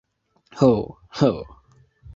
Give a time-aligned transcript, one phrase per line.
[0.61, 0.71] Ho,
[1.21, 1.31] ho!